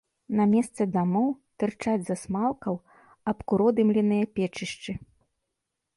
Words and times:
На 0.37 0.45
месцы 0.53 0.87
дамоў 0.95 1.27
тырчаць 1.63 2.01
з 2.07 2.11
асмалкаў 2.17 2.75
абкуродымленыя 3.33 4.31
печышчы. 4.37 4.91